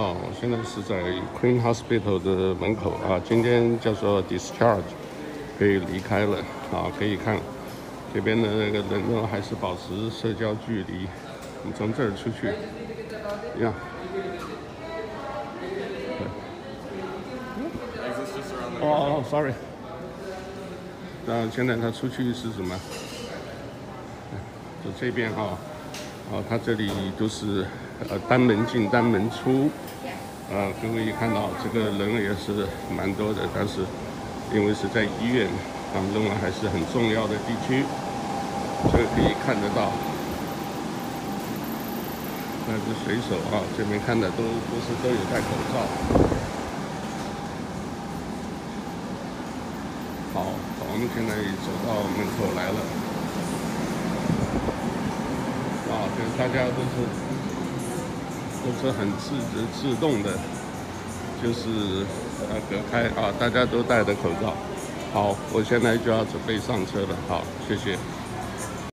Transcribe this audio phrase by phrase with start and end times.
[0.00, 0.96] 哦，我现在是在
[1.38, 4.80] Queen Hospital 的门口啊，今天叫做 discharge，
[5.58, 6.38] 可以离开了
[6.72, 7.36] 啊，可以看
[8.14, 11.06] 这边的那个人呢，还是保持社交距离。
[11.60, 12.48] 我们从这儿出去，
[13.58, 13.74] 一样。
[18.80, 18.82] 哦
[19.20, 19.52] 哦，sorry。
[21.26, 22.74] 那现在他出去是什么？
[24.82, 25.58] 就这边哈，
[26.32, 27.66] 啊，他这里都是。
[28.08, 29.68] 呃，单门进，单门出，
[30.48, 33.84] 呃，各位看到这个人也是蛮多的，但是
[34.54, 35.46] 因为是在医院，
[35.92, 37.84] 他们认为还是很重要的地区，
[38.90, 39.92] 这个可以看得到。
[42.66, 45.76] 那是水手啊，这边看的都都是都有戴口罩。
[50.32, 50.46] 好，
[50.88, 53.09] 我们现在走到门口来了。
[56.16, 57.08] 就，大家都是。
[58.62, 60.32] 都是很自觉自动的，
[61.42, 62.04] 就是
[62.50, 64.52] 呃隔开啊，大家都戴着口罩。
[65.14, 67.16] 好，我现在就要准备上车了。
[67.26, 67.96] 好，谢谢。